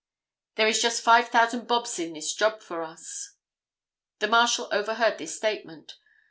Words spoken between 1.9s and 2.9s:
in this job for